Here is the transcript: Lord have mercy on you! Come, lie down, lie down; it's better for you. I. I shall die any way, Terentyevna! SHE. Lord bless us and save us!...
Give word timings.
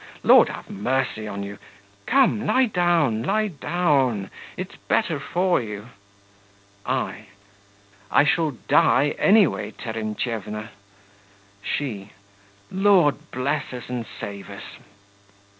Lord 0.23 0.49
have 0.49 0.67
mercy 0.67 1.27
on 1.27 1.43
you! 1.43 1.59
Come, 2.07 2.43
lie 2.47 2.65
down, 2.65 3.21
lie 3.21 3.49
down; 3.49 4.31
it's 4.57 4.75
better 4.75 5.19
for 5.19 5.61
you. 5.61 5.89
I. 6.87 7.25
I 8.09 8.23
shall 8.23 8.57
die 8.67 9.13
any 9.19 9.45
way, 9.45 9.69
Terentyevna! 9.73 10.69
SHE. 11.61 12.13
Lord 12.71 13.29
bless 13.29 13.71
us 13.73 13.89
and 13.89 14.07
save 14.19 14.49
us!... 14.49 14.63